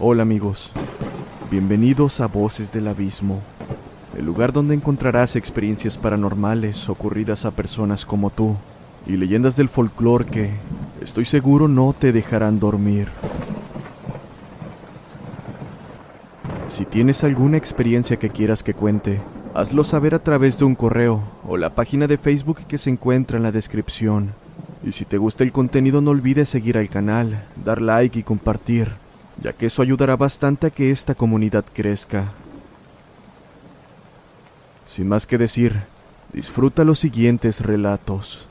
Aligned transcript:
Hola 0.00 0.22
amigos, 0.22 0.72
bienvenidos 1.52 2.20
a 2.20 2.26
Voces 2.26 2.72
del 2.72 2.88
Abismo, 2.88 3.40
el 4.18 4.24
lugar 4.26 4.52
donde 4.52 4.74
encontrarás 4.74 5.36
experiencias 5.36 5.98
paranormales 5.98 6.88
ocurridas 6.88 7.44
a 7.44 7.52
personas 7.52 8.04
como 8.04 8.30
tú 8.30 8.56
y 9.06 9.16
leyendas 9.16 9.54
del 9.54 9.68
folclore 9.68 10.26
que, 10.26 10.50
estoy 11.00 11.24
seguro, 11.24 11.68
no 11.68 11.94
te 11.96 12.12
dejarán 12.12 12.58
dormir. 12.58 13.06
Si 16.66 16.84
tienes 16.84 17.22
alguna 17.22 17.56
experiencia 17.56 18.16
que 18.16 18.30
quieras 18.30 18.64
que 18.64 18.74
cuente, 18.74 19.20
hazlo 19.54 19.84
saber 19.84 20.16
a 20.16 20.24
través 20.24 20.58
de 20.58 20.64
un 20.64 20.74
correo 20.74 21.22
o 21.46 21.56
la 21.56 21.76
página 21.76 22.08
de 22.08 22.18
Facebook 22.18 22.66
que 22.66 22.78
se 22.78 22.90
encuentra 22.90 23.36
en 23.36 23.44
la 23.44 23.52
descripción. 23.52 24.32
Y 24.84 24.90
si 24.90 25.04
te 25.04 25.18
gusta 25.18 25.44
el 25.44 25.52
contenido 25.52 26.00
no 26.00 26.10
olvides 26.10 26.48
seguir 26.48 26.78
al 26.78 26.88
canal, 26.88 27.44
dar 27.64 27.80
like 27.80 28.18
y 28.18 28.22
compartir, 28.24 29.03
ya 29.44 29.52
que 29.52 29.66
eso 29.66 29.82
ayudará 29.82 30.16
bastante 30.16 30.68
a 30.68 30.70
que 30.70 30.90
esta 30.90 31.14
comunidad 31.14 31.66
crezca. 31.70 32.32
Sin 34.86 35.06
más 35.06 35.26
que 35.26 35.36
decir, 35.36 35.82
disfruta 36.32 36.82
los 36.82 36.98
siguientes 36.98 37.60
relatos. 37.60 38.48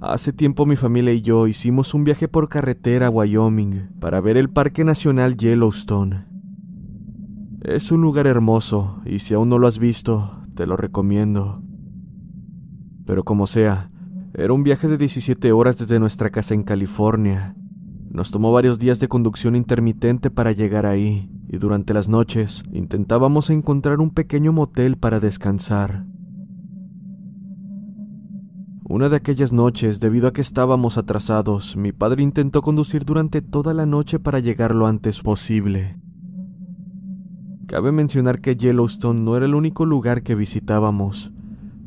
Hace 0.00 0.32
tiempo 0.32 0.66
mi 0.66 0.74
familia 0.74 1.12
y 1.12 1.22
yo 1.22 1.46
hicimos 1.46 1.94
un 1.94 2.02
viaje 2.02 2.26
por 2.26 2.48
carretera 2.48 3.06
a 3.06 3.10
Wyoming 3.10 3.90
para 4.00 4.20
ver 4.20 4.36
el 4.36 4.50
Parque 4.50 4.82
Nacional 4.82 5.36
Yellowstone. 5.36 6.24
Es 7.60 7.92
un 7.92 8.00
lugar 8.00 8.26
hermoso 8.26 9.00
y 9.04 9.20
si 9.20 9.34
aún 9.34 9.50
no 9.50 9.60
lo 9.60 9.68
has 9.68 9.78
visto, 9.78 10.42
te 10.56 10.66
lo 10.66 10.76
recomiendo. 10.76 11.62
Pero 13.12 13.24
como 13.24 13.46
sea, 13.46 13.90
era 14.32 14.54
un 14.54 14.62
viaje 14.62 14.88
de 14.88 14.96
17 14.96 15.52
horas 15.52 15.76
desde 15.76 16.00
nuestra 16.00 16.30
casa 16.30 16.54
en 16.54 16.62
California. 16.62 17.54
Nos 18.08 18.30
tomó 18.30 18.52
varios 18.52 18.78
días 18.78 19.00
de 19.00 19.08
conducción 19.08 19.54
intermitente 19.54 20.30
para 20.30 20.52
llegar 20.52 20.86
ahí, 20.86 21.30
y 21.46 21.58
durante 21.58 21.92
las 21.92 22.08
noches 22.08 22.62
intentábamos 22.72 23.50
encontrar 23.50 24.00
un 24.00 24.12
pequeño 24.12 24.54
motel 24.54 24.96
para 24.96 25.20
descansar. 25.20 26.06
Una 28.84 29.10
de 29.10 29.16
aquellas 29.16 29.52
noches, 29.52 30.00
debido 30.00 30.28
a 30.28 30.32
que 30.32 30.40
estábamos 30.40 30.96
atrasados, 30.96 31.76
mi 31.76 31.92
padre 31.92 32.22
intentó 32.22 32.62
conducir 32.62 33.04
durante 33.04 33.42
toda 33.42 33.74
la 33.74 33.84
noche 33.84 34.20
para 34.20 34.40
llegar 34.40 34.74
lo 34.74 34.86
antes 34.86 35.20
posible. 35.20 35.98
Cabe 37.66 37.92
mencionar 37.92 38.40
que 38.40 38.56
Yellowstone 38.56 39.20
no 39.20 39.36
era 39.36 39.44
el 39.44 39.54
único 39.54 39.84
lugar 39.84 40.22
que 40.22 40.34
visitábamos. 40.34 41.30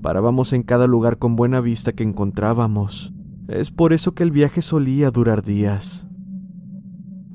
Parábamos 0.06 0.54
en 0.54 0.62
cada 0.62 0.86
lugar 0.86 1.18
con 1.18 1.36
buena 1.36 1.62
vista 1.62 1.92
que 1.92 2.04
encontrábamos. 2.04 3.12
Es 3.48 3.72
por 3.72 3.92
eso 3.92 4.14
que 4.14 4.22
el 4.22 4.30
viaje 4.30 4.62
solía 4.62 5.10
durar 5.10 5.42
días. 5.42 6.06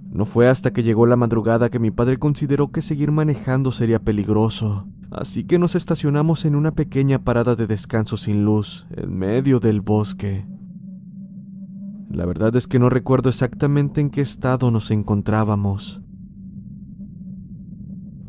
No 0.09 0.25
fue 0.25 0.49
hasta 0.49 0.73
que 0.73 0.85
llegó 0.85 1.07
la 1.07 1.17
madrugada 1.17 1.69
que 1.69 1.81
mi 1.81 1.91
padre 1.91 2.19
consideró 2.19 2.71
que 2.71 2.81
seguir 2.81 3.11
manejando 3.11 3.73
sería 3.73 3.99
peligroso, 3.99 4.87
así 5.11 5.43
que 5.43 5.59
nos 5.59 5.75
estacionamos 5.75 6.45
en 6.45 6.55
una 6.55 6.71
pequeña 6.71 7.19
parada 7.19 7.57
de 7.57 7.67
descanso 7.67 8.17
sin 8.17 8.45
luz, 8.45 8.87
en 8.93 9.19
medio 9.19 9.59
del 9.59 9.81
bosque. 9.81 10.47
La 12.09 12.25
verdad 12.25 12.55
es 12.55 12.69
que 12.69 12.79
no 12.79 12.89
recuerdo 12.89 13.31
exactamente 13.31 14.01
en 14.01 14.11
qué 14.11 14.21
estado 14.21 14.71
nos 14.71 14.93
encontrábamos. 14.93 16.03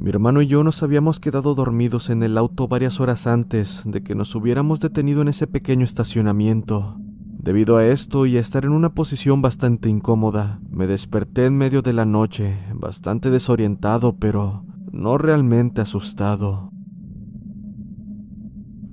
Mi 0.01 0.09
hermano 0.09 0.41
y 0.41 0.47
yo 0.47 0.63
nos 0.63 0.81
habíamos 0.81 1.19
quedado 1.19 1.53
dormidos 1.53 2.09
en 2.09 2.23
el 2.23 2.35
auto 2.35 2.67
varias 2.67 2.99
horas 2.99 3.27
antes 3.27 3.83
de 3.85 4.01
que 4.01 4.15
nos 4.15 4.33
hubiéramos 4.33 4.79
detenido 4.79 5.21
en 5.21 5.27
ese 5.27 5.45
pequeño 5.45 5.85
estacionamiento. 5.85 6.95
Debido 6.97 7.77
a 7.77 7.85
esto 7.85 8.25
y 8.25 8.35
a 8.37 8.39
estar 8.39 8.65
en 8.65 8.71
una 8.71 8.95
posición 8.95 9.43
bastante 9.43 9.89
incómoda, 9.89 10.59
me 10.71 10.87
desperté 10.87 11.45
en 11.45 11.55
medio 11.55 11.83
de 11.83 11.93
la 11.93 12.05
noche, 12.05 12.57
bastante 12.73 13.29
desorientado, 13.29 14.17
pero 14.17 14.65
no 14.91 15.19
realmente 15.19 15.81
asustado. 15.81 16.71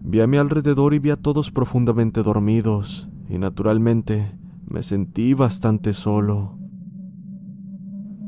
Vi 0.03 0.21
a 0.21 0.27
mi 0.27 0.37
alrededor 0.37 0.93
y 0.93 0.99
vi 0.99 1.09
a 1.09 1.17
todos 1.17 1.51
profundamente 1.51 2.23
dormidos, 2.23 3.09
y 3.31 3.39
naturalmente 3.39 4.39
me 4.67 4.83
sentí 4.83 5.33
bastante 5.33 5.95
solo. 5.95 6.58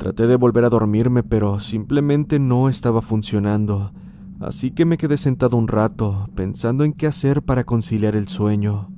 Traté 0.00 0.26
de 0.26 0.36
volver 0.36 0.64
a 0.64 0.70
dormirme, 0.70 1.22
pero 1.22 1.60
simplemente 1.60 2.38
no 2.38 2.70
estaba 2.70 3.02
funcionando, 3.02 3.92
así 4.40 4.70
que 4.70 4.86
me 4.86 4.96
quedé 4.96 5.18
sentado 5.18 5.58
un 5.58 5.68
rato, 5.68 6.30
pensando 6.34 6.84
en 6.84 6.94
qué 6.94 7.06
hacer 7.06 7.42
para 7.42 7.64
conciliar 7.64 8.16
el 8.16 8.26
sueño. 8.26 8.88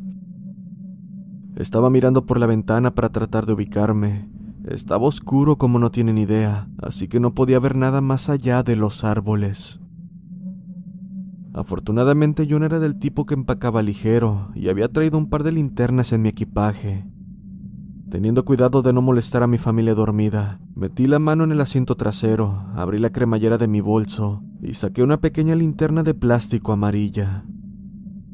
Estaba 1.56 1.90
mirando 1.90 2.24
por 2.24 2.38
la 2.38 2.46
ventana 2.46 2.94
para 2.94 3.08
tratar 3.08 3.46
de 3.46 3.54
ubicarme. 3.54 4.28
Estaba 4.64 5.08
oscuro 5.08 5.58
como 5.58 5.80
no 5.80 5.90
tienen 5.90 6.18
idea, 6.18 6.68
así 6.78 7.08
que 7.08 7.18
no 7.18 7.34
podía 7.34 7.58
ver 7.58 7.74
nada 7.74 8.00
más 8.00 8.28
allá 8.28 8.62
de 8.62 8.76
los 8.76 9.02
árboles. 9.02 9.80
Afortunadamente 11.52 12.46
yo 12.46 12.60
no 12.60 12.66
era 12.66 12.78
del 12.78 13.00
tipo 13.00 13.26
que 13.26 13.34
empacaba 13.34 13.82
ligero 13.82 14.52
y 14.54 14.68
había 14.68 14.86
traído 14.86 15.18
un 15.18 15.28
par 15.28 15.42
de 15.42 15.50
linternas 15.50 16.12
en 16.12 16.22
mi 16.22 16.28
equipaje. 16.28 17.04
Teniendo 18.12 18.44
cuidado 18.44 18.82
de 18.82 18.92
no 18.92 19.00
molestar 19.00 19.42
a 19.42 19.46
mi 19.46 19.56
familia 19.56 19.94
dormida, 19.94 20.60
metí 20.74 21.06
la 21.06 21.18
mano 21.18 21.44
en 21.44 21.52
el 21.52 21.62
asiento 21.62 21.94
trasero, 21.94 22.66
abrí 22.74 22.98
la 22.98 23.08
cremallera 23.08 23.56
de 23.56 23.68
mi 23.68 23.80
bolso 23.80 24.42
y 24.60 24.74
saqué 24.74 25.02
una 25.02 25.22
pequeña 25.22 25.54
linterna 25.54 26.02
de 26.02 26.12
plástico 26.12 26.72
amarilla. 26.72 27.46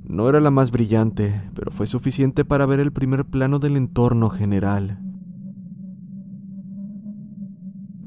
No 0.03 0.29
era 0.29 0.41
la 0.41 0.51
más 0.51 0.73
brillante, 0.73 1.43
pero 1.55 1.71
fue 1.71 1.87
suficiente 1.87 2.45
para 2.45 2.67
ver 2.67 2.81
el 2.81 2.93
primer 2.93 3.25
plano 3.27 3.61
del 3.61 3.77
entorno 3.77 4.31
general. 4.31 4.99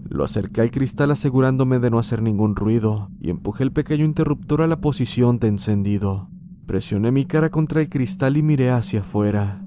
Lo 0.10 0.26
acerqué 0.26 0.60
al 0.60 0.72
cristal 0.72 1.12
asegurándome 1.12 1.80
de 1.80 1.90
no 1.90 2.00
hacer 2.00 2.22
ningún 2.22 2.58
ruido 2.58 3.12
y 3.22 3.30
empujé 3.30 3.64
el 3.64 3.72
pequeño 3.72 4.04
interruptor 4.04 4.62
a 4.62 4.68
la 4.68 4.82
posición 4.82 5.40
de 5.40 5.48
encendido. 5.48 6.28
Presioné 6.66 7.14
mi 7.14 7.24
cara 7.24 7.50
contra 7.50 7.80
el 7.80 7.88
cristal 7.88 8.36
y 8.36 8.44
miré 8.44 8.72
hacia 8.72 9.00
afuera. 9.00 9.66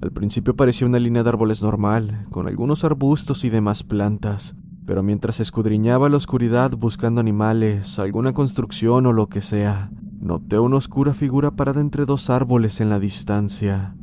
Al 0.00 0.12
principio 0.12 0.56
parecía 0.56 0.86
una 0.86 0.98
línea 0.98 1.22
de 1.22 1.28
árboles 1.28 1.62
normal, 1.62 2.26
con 2.30 2.48
algunos 2.48 2.84
arbustos 2.84 3.44
y 3.44 3.50
demás 3.50 3.82
plantas, 3.82 4.56
pero 4.86 5.02
mientras 5.02 5.40
escudriñaba 5.40 6.08
la 6.08 6.16
oscuridad 6.16 6.72
buscando 6.76 7.20
animales, 7.20 7.98
alguna 7.98 8.32
construcción 8.32 9.04
o 9.04 9.12
lo 9.12 9.28
que 9.28 9.42
sea, 9.42 9.90
noté 10.18 10.58
una 10.58 10.76
oscura 10.76 11.12
figura 11.12 11.50
parada 11.50 11.82
entre 11.82 12.06
dos 12.06 12.30
árboles 12.30 12.80
en 12.80 12.88
la 12.88 12.98
distancia. 12.98 13.94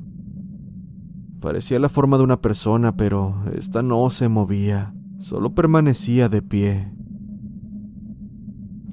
Parecía 1.40 1.80
la 1.80 1.90
forma 1.90 2.18
de 2.18 2.24
una 2.24 2.42
persona, 2.42 2.96
pero 2.96 3.44
esta 3.56 3.82
no 3.82 4.08
se 4.12 4.30
movía, 4.30 4.94
solo 5.20 5.56
permanecía 5.56 6.30
de 6.30 6.44
pie. 6.44 6.97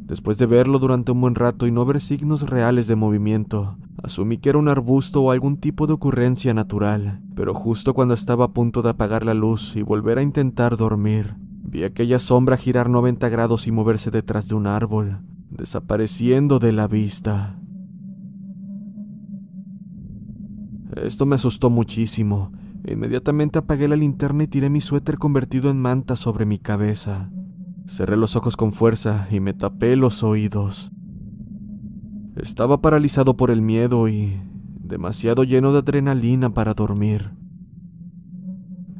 Después 0.07 0.37
de 0.37 0.45
verlo 0.45 0.79
durante 0.79 1.13
un 1.13 1.21
buen 1.23 1.35
rato 1.35 1.67
y 1.67 1.73
no 1.73 1.87
ver 1.87 1.99
signos 1.99 2.43
reales 2.43 2.87
de 2.87 2.95
movimiento, 2.95 3.79
asumí 4.03 4.37
que 4.37 4.51
era 4.51 4.59
un 4.59 4.69
arbusto 4.69 5.23
o 5.23 5.31
algún 5.31 5.57
tipo 5.57 5.87
de 5.87 5.95
ocurrencia 5.95 6.53
natural, 6.53 7.23
pero 7.35 7.55
justo 7.55 7.95
cuando 7.95 8.13
estaba 8.13 8.45
a 8.45 8.53
punto 8.53 8.83
de 8.83 8.91
apagar 8.91 9.25
la 9.25 9.33
luz 9.33 9.77
y 9.77 9.83
volver 9.83 10.19
a 10.19 10.23
intentar 10.23 10.77
dormir, 10.77 11.37
vi 11.63 11.85
aquella 11.85 12.19
sombra 12.19 12.59
girar 12.59 12.91
90 12.91 13.31
grados 13.31 13.67
y 13.67 13.73
moverse 13.73 14.11
detrás 14.11 14.47
de 14.47 14.55
un 14.55 14.67
árbol, 14.67 15.21
desapareciendo 15.49 16.59
de 16.59 16.73
la 16.73 16.87
vista. 16.87 17.59
Esto 20.97 21.25
me 21.25 21.37
asustó 21.37 21.71
muchísimo. 21.71 22.53
Inmediatamente 22.87 23.59
apagué 23.59 23.89
la 23.89 23.97
linterna 23.97 24.45
y 24.45 24.49
tiré 24.49 24.69
mi 24.69 24.83
suéter 24.83 25.17
convertido 25.17 25.71
en 25.71 25.81
manta 25.81 26.15
sobre 26.15 26.45
mi 26.45 26.59
cabeza. 26.59 27.31
Cerré 27.87 28.17
los 28.17 28.35
ojos 28.35 28.57
con 28.57 28.73
fuerza 28.73 29.29
y 29.31 29.41
me 29.41 29.53
tapé 29.53 29.95
los 29.97 30.23
oídos. 30.23 30.91
Estaba 32.35 32.81
paralizado 32.81 33.37
por 33.37 33.51
el 33.51 33.61
miedo 33.61 34.09
y 34.09 34.41
demasiado 34.81 35.45
lleno 35.45 35.73
de 35.73 35.81
adrenalina 35.81 36.55
para 36.55 36.73
dormir. 36.73 37.33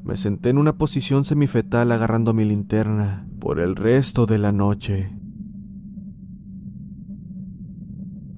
Me 0.05 0.17
senté 0.17 0.51
en 0.51 0.59
una 0.59 0.77
posición 0.77 1.25
semifetal 1.25 1.91
agarrando 1.93 2.35
mi 2.35 2.45
linterna 2.45 3.27
por 3.41 3.59
el 3.59 3.75
resto 3.75 4.27
de 4.27 4.39
la 4.39 4.53
noche. 4.53 5.11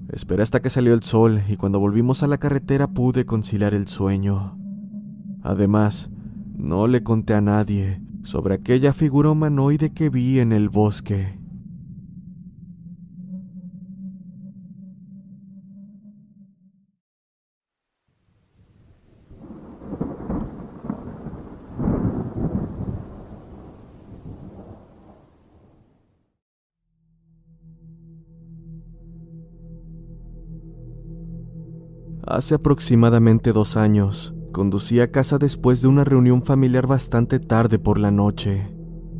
Esperé 0.09 0.43
hasta 0.43 0.61
que 0.61 0.69
salió 0.69 0.93
el 0.93 1.03
sol 1.03 1.41
y 1.49 1.57
cuando 1.57 1.81
volvimos 1.81 2.23
a 2.23 2.27
la 2.27 2.37
carretera 2.37 2.87
pude 2.87 3.25
conciliar 3.25 3.73
el 3.73 3.89
sueño. 3.89 4.57
Además, 5.43 6.09
no 6.55 6.87
le 6.87 7.03
conté 7.03 7.33
a 7.33 7.41
nadie 7.41 8.06
sobre 8.27 8.55
aquella 8.55 8.91
figura 8.91 9.29
humanoide 9.29 9.93
que 9.93 10.09
vi 10.09 10.41
en 10.41 10.51
el 10.51 10.67
bosque. 10.67 11.39
Hace 32.23 32.55
aproximadamente 32.55 33.53
dos 33.53 33.77
años, 33.77 34.36
conducí 34.57 34.99
a 35.01 35.11
casa 35.11 35.37
después 35.37 35.83
de 35.83 35.87
una 35.87 36.03
reunión 36.03 36.41
familiar 36.41 36.87
bastante 36.87 37.39
tarde 37.39 37.77
por 37.77 37.99
la 37.99 38.09
noche. 38.09 38.73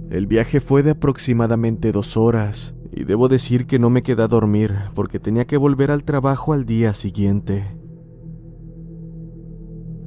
El 0.09 0.25
viaje 0.25 0.59
fue 0.61 0.81
de 0.81 0.89
aproximadamente 0.89 1.91
dos 1.91 2.17
horas, 2.17 2.73
y 2.91 3.03
debo 3.03 3.27
decir 3.27 3.67
que 3.67 3.77
no 3.77 3.91
me 3.91 4.01
quedé 4.01 4.23
a 4.23 4.27
dormir 4.27 4.73
porque 4.95 5.19
tenía 5.19 5.45
que 5.45 5.57
volver 5.57 5.91
al 5.91 6.03
trabajo 6.03 6.53
al 6.53 6.65
día 6.65 6.95
siguiente. 6.95 7.77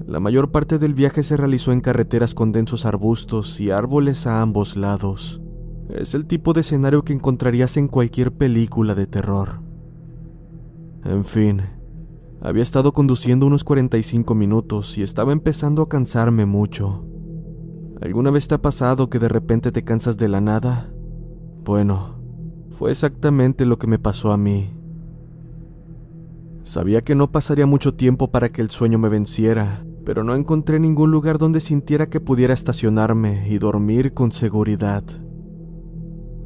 La 0.05 0.19
mayor 0.19 0.51
parte 0.51 0.81
del 0.81 0.95
viaje 0.95 1.23
se 1.23 1.37
realizó 1.37 1.71
en 1.71 1.81
carreteras 1.81 2.35
con 2.35 2.51
densos 2.51 2.85
arbustos 2.85 3.61
y 3.61 3.71
árboles 3.71 4.27
a 4.27 4.43
ambos 4.43 4.77
lados. 4.77 5.41
Es 5.91 6.15
el 6.15 6.27
tipo 6.27 6.55
de 6.55 6.63
escenario 6.63 7.05
que 7.05 7.13
encontrarías 7.13 7.77
en 7.77 7.87
cualquier 7.87 8.33
película 8.33 8.97
de 8.97 9.07
terror. 9.07 9.61
En 11.05 11.25
fin, 11.25 11.63
había 12.41 12.63
estado 12.63 12.93
conduciendo 12.93 13.47
unos 13.47 13.65
45 13.65 14.35
minutos 14.35 14.97
y 14.97 15.03
estaba 15.03 15.33
empezando 15.33 15.83
a 15.83 15.89
cansarme 15.89 16.47
mucho. 16.47 17.05
¿Alguna 18.01 18.31
vez 18.31 18.49
te 18.49 18.55
ha 18.55 18.63
pasado 18.63 19.11
que 19.11 19.19
de 19.19 19.29
repente 19.29 19.73
te 19.73 19.85
cansas 19.85 20.17
de 20.17 20.29
la 20.29 20.41
nada? 20.41 20.91
Bueno, 21.65 22.17
fue 22.79 22.93
exactamente 22.93 23.67
lo 23.67 23.79
que 23.79 23.87
me 23.87 23.99
pasó 23.99 24.33
a 24.33 24.39
mí. 24.39 24.71
Sabía 26.63 27.03
que 27.03 27.15
no 27.15 27.31
pasaría 27.31 27.67
mucho 27.67 27.95
tiempo 27.95 28.31
para 28.31 28.49
que 28.51 28.63
el 28.63 28.71
sueño 28.71 28.99
me 28.99 29.11
venciera, 29.11 29.85
pero 30.07 30.25
no 30.25 30.35
encontré 30.35 30.81
ningún 30.81 31.11
lugar 31.11 31.37
donde 31.37 31.61
sintiera 31.61 32.09
que 32.09 32.21
pudiera 32.21 32.55
estacionarme 32.55 33.51
y 33.51 33.59
dormir 33.59 34.15
con 34.15 34.33
seguridad. 34.33 35.05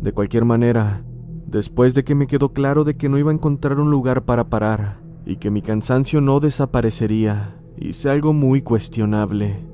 De 0.00 0.12
cualquier 0.12 0.44
manera, 0.44 1.04
después 1.46 1.94
de 1.94 2.02
que 2.02 2.16
me 2.16 2.26
quedó 2.26 2.52
claro 2.52 2.82
de 2.82 2.96
que 2.96 3.08
no 3.08 3.16
iba 3.16 3.30
a 3.30 3.34
encontrar 3.34 3.78
un 3.78 3.92
lugar 3.92 4.24
para 4.24 4.48
parar, 4.48 5.03
y 5.26 5.36
que 5.36 5.50
mi 5.50 5.62
cansancio 5.62 6.20
no 6.20 6.40
desaparecería, 6.40 7.56
hice 7.76 8.10
algo 8.10 8.32
muy 8.32 8.62
cuestionable. 8.62 9.64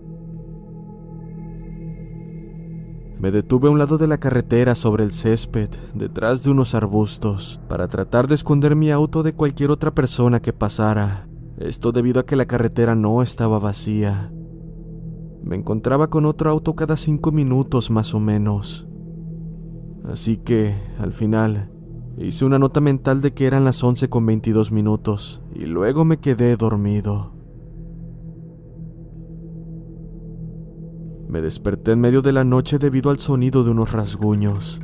Me 3.18 3.30
detuve 3.30 3.68
a 3.68 3.70
un 3.70 3.78
lado 3.78 3.98
de 3.98 4.06
la 4.06 4.18
carretera 4.18 4.74
sobre 4.74 5.04
el 5.04 5.12
césped, 5.12 5.68
detrás 5.94 6.42
de 6.42 6.50
unos 6.50 6.74
arbustos, 6.74 7.60
para 7.68 7.86
tratar 7.86 8.28
de 8.28 8.34
esconder 8.34 8.76
mi 8.76 8.90
auto 8.90 9.22
de 9.22 9.34
cualquier 9.34 9.70
otra 9.70 9.94
persona 9.94 10.40
que 10.40 10.54
pasara. 10.54 11.28
Esto 11.58 11.92
debido 11.92 12.20
a 12.20 12.24
que 12.24 12.36
la 12.36 12.46
carretera 12.46 12.94
no 12.94 13.20
estaba 13.20 13.58
vacía. 13.58 14.32
Me 15.42 15.56
encontraba 15.56 16.08
con 16.08 16.24
otro 16.24 16.48
auto 16.48 16.74
cada 16.74 16.96
cinco 16.96 17.30
minutos 17.30 17.90
más 17.90 18.14
o 18.14 18.20
menos. 18.20 18.86
Así 20.04 20.38
que, 20.38 20.74
al 20.98 21.12
final, 21.12 21.69
Hice 22.20 22.44
una 22.44 22.58
nota 22.58 22.82
mental 22.82 23.22
de 23.22 23.32
que 23.32 23.46
eran 23.46 23.64
las 23.64 23.82
11 23.82 24.10
con 24.10 24.26
22 24.26 24.72
minutos 24.72 25.40
y 25.54 25.60
luego 25.60 26.04
me 26.04 26.18
quedé 26.18 26.54
dormido. 26.54 27.32
Me 31.28 31.40
desperté 31.40 31.92
en 31.92 32.00
medio 32.00 32.20
de 32.20 32.34
la 32.34 32.44
noche 32.44 32.78
debido 32.78 33.08
al 33.08 33.20
sonido 33.20 33.64
de 33.64 33.70
unos 33.70 33.92
rasguños. 33.92 34.82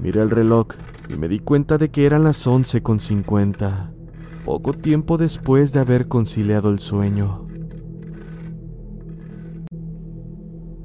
Miré 0.00 0.22
el 0.22 0.30
reloj 0.30 0.66
y 1.08 1.14
me 1.14 1.28
di 1.28 1.38
cuenta 1.38 1.78
de 1.78 1.92
que 1.92 2.04
eran 2.04 2.24
las 2.24 2.44
11 2.48 2.82
con 2.82 2.98
50, 2.98 3.92
poco 4.44 4.72
tiempo 4.72 5.18
después 5.18 5.72
de 5.72 5.78
haber 5.78 6.08
conciliado 6.08 6.68
el 6.70 6.80
sueño. 6.80 7.45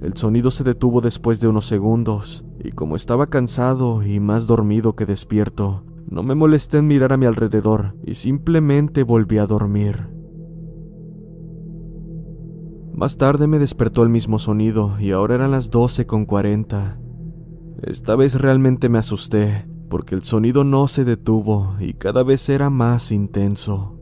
El 0.02 0.18
sonido 0.18 0.50
se 0.50 0.64
detuvo 0.64 1.00
después 1.00 1.40
de 1.40 1.48
unos 1.48 1.66
segundos, 1.66 2.44
y 2.64 2.72
como 2.72 2.96
estaba 2.96 3.28
cansado 3.28 4.02
y 4.02 4.20
más 4.20 4.48
dormido 4.48 4.96
que 4.96 5.06
despierto, 5.06 5.84
no 6.10 6.24
me 6.24 6.34
molesté 6.34 6.80
en 6.80 6.88
mirar 6.88 7.14
a 7.14 7.18
mi 7.18 7.28
alrededor 7.28 7.96
y 8.04 8.16
simplemente 8.16 9.04
volví 9.04 9.38
a 9.38 9.46
dormir. 9.46 10.10
Más 12.94 13.18
tarde 13.18 13.46
me 13.46 13.60
despertó 13.60 14.02
el 14.02 14.10
mismo 14.10 14.40
sonido 14.40 15.00
y 15.00 15.12
ahora 15.12 15.36
eran 15.36 15.52
las 15.52 15.70
12 15.70 16.08
con 16.08 16.26
40. 16.26 17.00
Esta 17.84 18.16
vez 18.16 18.36
realmente 18.36 18.90
me 18.90 18.98
asusté 18.98 19.68
porque 19.90 20.16
el 20.16 20.24
sonido 20.24 20.64
no 20.64 20.88
se 20.88 21.06
detuvo 21.06 21.76
y 21.80 21.94
cada 21.94 22.24
vez 22.24 22.50
era 22.50 22.70
más 22.70 23.12
intenso. 23.12 24.01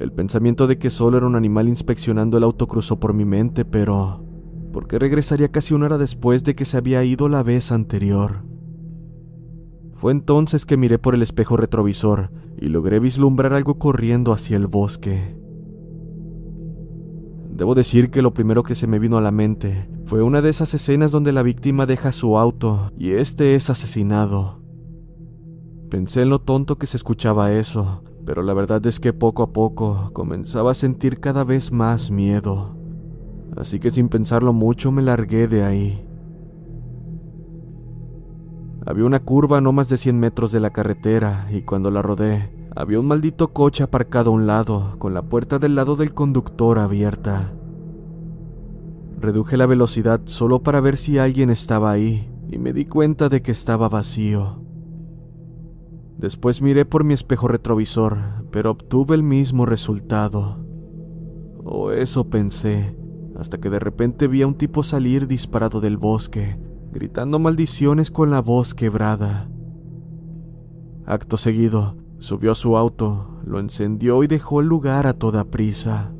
El 0.00 0.12
pensamiento 0.12 0.66
de 0.66 0.78
que 0.78 0.88
solo 0.88 1.18
era 1.18 1.26
un 1.26 1.36
animal 1.36 1.68
inspeccionando 1.68 2.38
el 2.38 2.44
auto 2.44 2.66
cruzó 2.66 2.98
por 2.98 3.12
mi 3.12 3.26
mente, 3.26 3.66
pero 3.66 4.24
¿por 4.72 4.88
qué 4.88 4.98
regresaría 4.98 5.50
casi 5.50 5.74
una 5.74 5.84
hora 5.84 5.98
después 5.98 6.42
de 6.42 6.54
que 6.54 6.64
se 6.64 6.78
había 6.78 7.04
ido 7.04 7.28
la 7.28 7.42
vez 7.42 7.70
anterior? 7.70 8.42
Fue 9.96 10.12
entonces 10.12 10.64
que 10.64 10.78
miré 10.78 10.98
por 10.98 11.14
el 11.14 11.20
espejo 11.20 11.58
retrovisor 11.58 12.30
y 12.58 12.68
logré 12.68 12.98
vislumbrar 12.98 13.52
algo 13.52 13.78
corriendo 13.78 14.32
hacia 14.32 14.56
el 14.56 14.68
bosque. 14.68 15.36
Debo 17.50 17.74
decir 17.74 18.10
que 18.10 18.22
lo 18.22 18.32
primero 18.32 18.62
que 18.62 18.76
se 18.76 18.86
me 18.86 18.98
vino 18.98 19.18
a 19.18 19.20
la 19.20 19.32
mente 19.32 19.90
fue 20.06 20.22
una 20.22 20.40
de 20.40 20.48
esas 20.48 20.72
escenas 20.72 21.10
donde 21.10 21.32
la 21.32 21.42
víctima 21.42 21.84
deja 21.84 22.10
su 22.12 22.38
auto 22.38 22.90
y 22.96 23.10
este 23.10 23.54
es 23.54 23.68
asesinado. 23.68 24.62
Pensé 25.90 26.22
en 26.22 26.30
lo 26.30 26.38
tonto 26.38 26.78
que 26.78 26.86
se 26.86 26.96
escuchaba 26.96 27.52
eso, 27.52 28.02
pero 28.30 28.44
la 28.44 28.54
verdad 28.54 28.86
es 28.86 29.00
que 29.00 29.12
poco 29.12 29.42
a 29.42 29.52
poco 29.52 30.10
comenzaba 30.12 30.70
a 30.70 30.74
sentir 30.74 31.18
cada 31.18 31.42
vez 31.42 31.72
más 31.72 32.12
miedo. 32.12 32.76
Así 33.56 33.80
que 33.80 33.90
sin 33.90 34.08
pensarlo 34.08 34.52
mucho 34.52 34.92
me 34.92 35.02
largué 35.02 35.48
de 35.48 35.64
ahí. 35.64 36.06
Había 38.86 39.04
una 39.04 39.18
curva 39.18 39.60
no 39.60 39.72
más 39.72 39.88
de 39.88 39.96
100 39.96 40.20
metros 40.20 40.52
de 40.52 40.60
la 40.60 40.70
carretera 40.70 41.48
y 41.50 41.62
cuando 41.62 41.90
la 41.90 42.02
rodé, 42.02 42.54
había 42.76 43.00
un 43.00 43.08
maldito 43.08 43.52
coche 43.52 43.82
aparcado 43.82 44.30
a 44.30 44.34
un 44.34 44.46
lado, 44.46 44.94
con 45.00 45.12
la 45.12 45.22
puerta 45.22 45.58
del 45.58 45.74
lado 45.74 45.96
del 45.96 46.14
conductor 46.14 46.78
abierta. 46.78 47.52
Reduje 49.18 49.56
la 49.56 49.66
velocidad 49.66 50.20
solo 50.26 50.62
para 50.62 50.80
ver 50.80 50.96
si 50.96 51.18
alguien 51.18 51.50
estaba 51.50 51.90
ahí 51.90 52.30
y 52.48 52.58
me 52.58 52.72
di 52.72 52.84
cuenta 52.84 53.28
de 53.28 53.42
que 53.42 53.50
estaba 53.50 53.88
vacío. 53.88 54.69
Después 56.20 56.60
miré 56.60 56.84
por 56.84 57.02
mi 57.02 57.14
espejo 57.14 57.48
retrovisor, 57.48 58.18
pero 58.50 58.72
obtuve 58.72 59.14
el 59.14 59.22
mismo 59.22 59.64
resultado. 59.64 60.58
O 61.64 61.92
eso 61.92 62.28
pensé, 62.28 62.94
hasta 63.38 63.58
que 63.58 63.70
de 63.70 63.78
repente 63.78 64.28
vi 64.28 64.42
a 64.42 64.46
un 64.46 64.54
tipo 64.54 64.82
salir 64.82 65.26
disparado 65.26 65.80
del 65.80 65.96
bosque, 65.96 66.60
gritando 66.92 67.38
maldiciones 67.38 68.10
con 68.10 68.30
la 68.30 68.42
voz 68.42 68.74
quebrada. 68.74 69.48
Acto 71.06 71.38
seguido, 71.38 71.96
subió 72.18 72.52
a 72.52 72.54
su 72.54 72.76
auto, 72.76 73.40
lo 73.46 73.58
encendió 73.58 74.22
y 74.22 74.26
dejó 74.26 74.60
el 74.60 74.66
lugar 74.66 75.06
a 75.06 75.14
toda 75.14 75.44
prisa. 75.44 76.12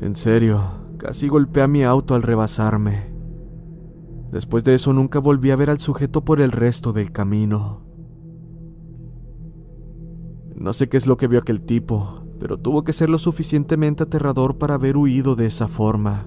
En 0.00 0.16
serio, 0.16 0.60
casi 0.98 1.28
golpeé 1.28 1.62
a 1.62 1.68
mi 1.68 1.84
auto 1.84 2.16
al 2.16 2.22
rebasarme. 2.22 3.13
Después 4.30 4.64
de 4.64 4.74
eso 4.74 4.92
nunca 4.92 5.18
volví 5.18 5.50
a 5.50 5.56
ver 5.56 5.70
al 5.70 5.80
sujeto 5.80 6.24
por 6.24 6.40
el 6.40 6.52
resto 6.52 6.92
del 6.92 7.12
camino. 7.12 7.82
No 10.54 10.72
sé 10.72 10.88
qué 10.88 10.96
es 10.96 11.06
lo 11.06 11.16
que 11.16 11.28
vio 11.28 11.40
aquel 11.40 11.62
tipo, 11.62 12.24
pero 12.38 12.58
tuvo 12.58 12.84
que 12.84 12.92
ser 12.92 13.10
lo 13.10 13.18
suficientemente 13.18 14.04
aterrador 14.04 14.58
para 14.58 14.74
haber 14.74 14.96
huido 14.96 15.34
de 15.34 15.46
esa 15.46 15.68
forma. 15.68 16.26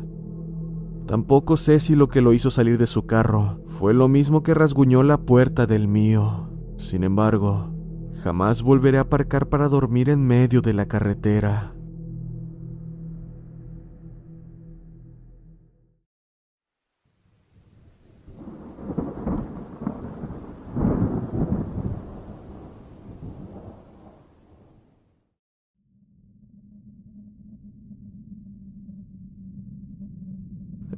Tampoco 1.06 1.56
sé 1.56 1.80
si 1.80 1.96
lo 1.96 2.10
que 2.10 2.22
lo 2.22 2.34
hizo 2.34 2.51
salir 2.51 2.77
de 2.77 2.88
su 2.88 3.06
carro 3.06 3.62
fue 3.80 3.94
lo 3.94 4.08
mismo 4.08 4.44
que 4.44 4.54
rasguñó 4.54 5.04
la 5.04 5.20
puerta 5.20 5.66
del 5.66 5.88
mío. 5.88 6.50
Sin 6.77 7.04
embargo, 7.04 7.72
jamás 8.22 8.62
volveré 8.62 8.98
a 8.98 9.01
aparcar 9.01 9.48
para 9.48 9.70
dormir 9.70 10.10
en 10.10 10.25
medio 10.25 10.62
de 10.62 10.74
la 10.74 10.88
carretera. 10.88 11.76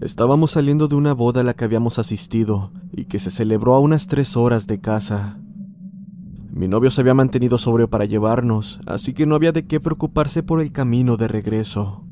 Estábamos 0.01 0.51
saliendo 0.51 0.87
de 0.87 0.95
una 0.95 1.13
boda 1.13 1.41
a 1.41 1.43
la 1.43 1.55
que 1.55 1.65
habíamos 1.65 1.99
asistido 1.99 2.71
y 2.93 3.05
que 3.05 3.19
se 3.19 3.31
celebró 3.31 3.73
a 3.73 3.79
unas 3.79 4.07
tres 4.07 4.37
horas 4.37 4.65
de 4.65 4.79
casa. 4.79 5.39
Mi 6.51 6.69
novio 6.69 6.89
se 6.89 7.01
había 7.01 7.13
mantenido 7.13 7.57
sobrio 7.57 7.89
para 7.89 8.05
llevarnos, 8.05 8.79
así 8.85 9.13
que 9.13 9.25
no 9.25 9.35
había 9.35 9.51
de 9.51 9.67
qué 9.67 9.81
preocuparse 9.81 10.41
por 10.41 10.61
el 10.61 10.71
camino 10.71 11.17
de 11.17 11.27
regreso. 11.27 12.05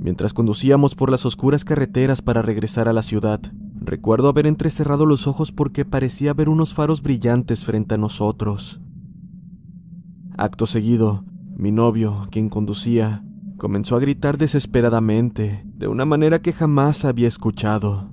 Mientras 0.00 0.32
conducíamos 0.34 0.96
por 0.96 1.10
las 1.12 1.24
oscuras 1.24 1.64
carreteras 1.64 2.22
para 2.22 2.42
regresar 2.42 2.88
a 2.88 2.92
la 2.92 3.04
ciudad, 3.04 3.40
recuerdo 3.76 4.28
haber 4.28 4.48
entrecerrado 4.48 5.06
los 5.06 5.28
ojos 5.28 5.52
porque 5.52 5.84
parecía 5.84 6.34
ver 6.34 6.48
unos 6.48 6.74
faros 6.74 7.02
brillantes 7.02 7.64
frente 7.64 7.94
a 7.94 7.98
nosotros. 7.98 8.80
Acto 10.36 10.66
seguido, 10.66 11.24
mi 11.56 11.70
novio, 11.70 12.26
quien 12.32 12.48
conducía, 12.48 13.22
comenzó 13.62 13.94
a 13.94 14.00
gritar 14.00 14.38
desesperadamente, 14.38 15.62
de 15.64 15.86
una 15.86 16.04
manera 16.04 16.42
que 16.42 16.52
jamás 16.52 17.04
había 17.04 17.28
escuchado. 17.28 18.10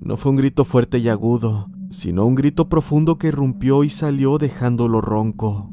No 0.00 0.16
fue 0.16 0.30
un 0.32 0.38
grito 0.38 0.64
fuerte 0.64 0.98
y 0.98 1.08
agudo, 1.08 1.70
sino 1.92 2.26
un 2.26 2.34
grito 2.34 2.68
profundo 2.68 3.18
que 3.18 3.28
irrumpió 3.28 3.84
y 3.84 3.90
salió 3.90 4.38
dejándolo 4.38 5.00
ronco. 5.00 5.72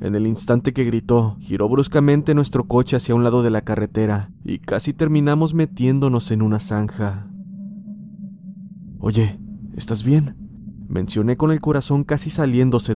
En 0.00 0.14
el 0.14 0.26
instante 0.26 0.72
que 0.72 0.84
gritó, 0.84 1.36
giró 1.38 1.68
bruscamente 1.68 2.34
nuestro 2.34 2.66
coche 2.66 2.96
hacia 2.96 3.14
un 3.14 3.22
lado 3.22 3.42
de 3.42 3.50
la 3.50 3.60
carretera 3.60 4.32
y 4.42 4.60
casi 4.60 4.94
terminamos 4.94 5.52
metiéndonos 5.52 6.30
en 6.30 6.40
una 6.40 6.60
zanja. 6.60 7.28
Oye, 9.00 9.38
¿estás 9.74 10.02
bien? 10.02 10.34
Mencioné 10.88 11.36
con 11.36 11.50
el 11.50 11.58
corazón 11.58 12.04
casi 12.04 12.30
saliéndose. 12.30 12.95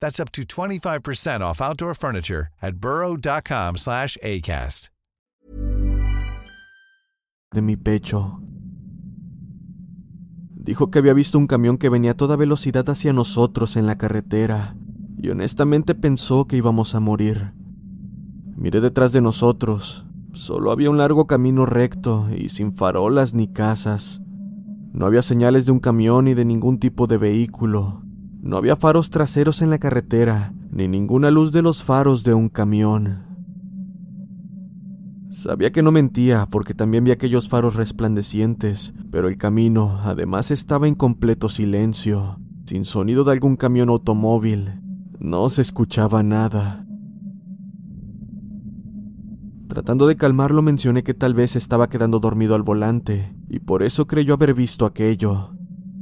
That's 0.00 0.18
up 0.18 0.30
to 0.32 0.42
25% 0.42 1.42
off 1.42 1.60
outdoor 1.60 1.94
furniture 1.94 2.48
at 2.62 2.74
slash 3.76 4.16
ACAST. 4.22 4.90
De 7.52 7.62
mi 7.62 7.76
pecho. 7.76 8.40
Dijo 10.54 10.90
que 10.90 11.00
había 11.00 11.14
visto 11.14 11.36
un 11.36 11.46
camión 11.46 11.78
que 11.78 11.88
venía 11.88 12.12
a 12.12 12.16
toda 12.16 12.36
velocidad 12.36 12.88
hacia 12.88 13.12
nosotros 13.12 13.76
en 13.76 13.86
la 13.86 13.98
carretera, 13.98 14.76
y 15.18 15.30
honestamente 15.30 15.94
pensó 15.94 16.46
que 16.46 16.56
íbamos 16.56 16.94
a 16.94 17.00
morir. 17.00 17.52
Miré 18.56 18.80
detrás 18.80 19.12
de 19.12 19.20
nosotros. 19.20 20.06
Solo 20.32 20.70
había 20.70 20.90
un 20.90 20.98
largo 20.98 21.26
camino 21.26 21.66
recto 21.66 22.28
y 22.30 22.50
sin 22.50 22.72
farolas 22.74 23.34
ni 23.34 23.48
casas. 23.48 24.20
No 24.92 25.06
había 25.06 25.22
señales 25.22 25.66
de 25.66 25.72
un 25.72 25.80
camión 25.80 26.26
ni 26.26 26.34
de 26.34 26.44
ningún 26.44 26.78
tipo 26.78 27.06
de 27.06 27.18
vehículo. 27.18 28.04
No 28.42 28.56
había 28.56 28.76
faros 28.76 29.10
traseros 29.10 29.60
en 29.60 29.70
la 29.70 29.78
carretera, 29.78 30.54
ni 30.70 30.88
ninguna 30.88 31.30
luz 31.30 31.52
de 31.52 31.62
los 31.62 31.84
faros 31.84 32.24
de 32.24 32.32
un 32.32 32.48
camión. 32.48 33.30
Sabía 35.30 35.70
que 35.70 35.82
no 35.82 35.92
mentía 35.92 36.48
porque 36.50 36.74
también 36.74 37.04
vi 37.04 37.10
aquellos 37.10 37.48
faros 37.48 37.76
resplandecientes, 37.76 38.94
pero 39.10 39.28
el 39.28 39.36
camino 39.36 40.00
además 40.02 40.50
estaba 40.50 40.88
en 40.88 40.94
completo 40.94 41.48
silencio, 41.48 42.40
sin 42.64 42.84
sonido 42.84 43.24
de 43.24 43.32
algún 43.32 43.56
camión 43.56 43.90
automóvil. 43.90 44.80
No 45.18 45.48
se 45.50 45.62
escuchaba 45.62 46.22
nada. 46.22 46.86
Tratando 49.68 50.08
de 50.08 50.16
calmarlo 50.16 50.62
mencioné 50.62 51.04
que 51.04 51.14
tal 51.14 51.34
vez 51.34 51.56
estaba 51.56 51.88
quedando 51.88 52.18
dormido 52.18 52.54
al 52.54 52.62
volante, 52.62 53.36
y 53.48 53.60
por 53.60 53.82
eso 53.82 54.06
creyó 54.06 54.34
haber 54.34 54.52
visto 54.52 54.84
aquello, 54.84 55.52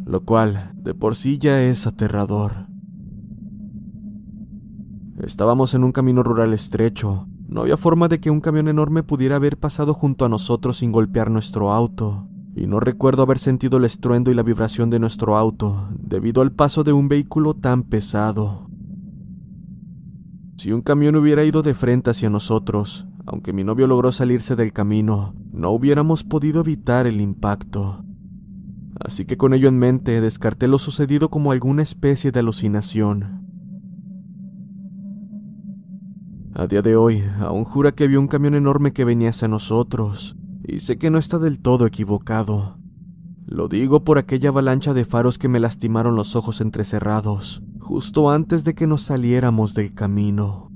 lo 0.09 0.25
cual 0.25 0.73
de 0.75 0.95
por 0.95 1.15
sí 1.15 1.39
ya 1.39 1.63
es 1.63 1.87
aterrador. 1.87 2.67
Estábamos 5.23 5.75
en 5.75 5.85
un 5.85 5.93
camino 5.93 6.23
rural 6.23 6.55
estrecho, 6.55 7.27
no 7.47 7.61
había 7.61 7.77
forma 7.77 8.09
de 8.09 8.19
que 8.19 8.31
un 8.31 8.41
camión 8.41 8.69
enorme 8.69 9.03
pudiera 9.03 9.37
haber 9.37 9.59
pasado 9.59 9.93
junto 9.93 10.25
a 10.25 10.29
nosotros 10.29 10.79
sin 10.79 10.93
golpear 10.93 11.31
nuestro 11.31 11.73
auto, 11.73 12.27
y 12.57 12.67
no 12.67 12.81
recuerdo 12.81 13.23
haber 13.23 13.39
sentido 13.39 13.77
el 13.77 13.85
estruendo 13.85 14.31
y 14.31 14.35
la 14.35 14.43
vibración 14.43 14.89
de 14.89 14.99
nuestro 14.99 15.37
auto 15.37 15.89
debido 15.99 16.41
al 16.41 16.53
paso 16.53 16.85
de 16.85 16.93
un 16.93 17.09
vehículo 17.09 17.55
tan 17.55 17.83
pesado. 17.83 18.71
Si 20.57 20.73
un 20.73 20.81
camión 20.81 21.17
hubiera 21.17 21.45
ido 21.45 21.63
de 21.63 21.75
frente 21.75 22.11
hacia 22.11 22.31
nosotros, 22.31 23.07
aunque 23.27 23.53
mi 23.53 23.63
novio 23.63 23.87
logró 23.87 24.11
salirse 24.11 24.57
del 24.57 24.73
camino, 24.73 25.35
no 25.53 25.71
hubiéramos 25.71 26.25
podido 26.25 26.63
evitar 26.63 27.07
el 27.07 27.21
impacto. 27.21 28.05
Así 29.01 29.25
que 29.25 29.37
con 29.37 29.55
ello 29.55 29.69
en 29.69 29.79
mente 29.79 30.21
descarté 30.21 30.67
lo 30.69 30.79
sucedido 30.79 31.31
como 31.31 31.53
alguna 31.53 31.83
especie 31.83 32.33
de 32.33 32.41
alucinación. 32.41 33.47
A 36.55 36.67
día 36.67 36.83
de 36.83 36.97
hoy, 36.97 37.23
aún 37.39 37.65
jura 37.65 37.93
que 37.93 38.09
vio 38.09 38.21
un 38.21 38.27
camión 38.27 38.55
enorme 38.55 38.93
que 38.93 39.05
venía 39.05 39.31
hacia 39.31 39.47
nosotros, 39.47 40.37
y 40.65 40.81
sé 40.81 40.99
que 40.99 41.11
no 41.11 41.19
está 41.19 41.39
del 41.39 41.61
todo 41.61 41.87
equivocado. 41.87 42.79
Lo 43.47 43.69
digo 43.69 44.03
por 44.03 44.19
aquella 44.19 44.49
avalancha 44.49 44.93
de 44.93 45.05
faros 45.05 45.39
que 45.39 45.49
me 45.49 45.61
lastimaron 45.61 46.17
los 46.17 46.35
ojos 46.35 46.61
entrecerrados, 46.61 47.63
justo 47.79 48.31
antes 48.31 48.65
de 48.65 48.75
que 48.75 48.87
nos 48.87 49.03
saliéramos 49.03 49.73
del 49.75 49.95
camino. 49.95 50.68